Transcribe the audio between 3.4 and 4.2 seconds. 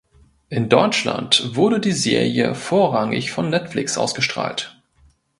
Netflix